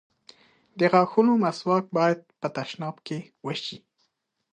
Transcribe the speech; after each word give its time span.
د 0.79 0.81
غاښونو 0.91 1.31
مسواک 1.43 1.85
بايد 1.97 2.19
په 2.39 2.47
تشناب 2.57 2.95
کې 3.07 3.17
وشي. 3.45 3.77